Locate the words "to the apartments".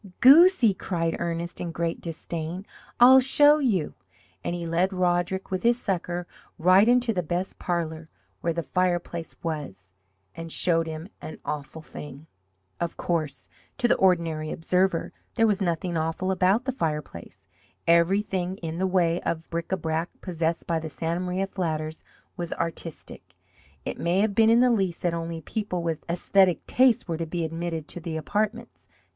27.89-28.87